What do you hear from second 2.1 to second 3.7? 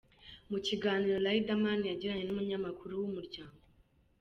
n’umunyamakuru wa Umuryango.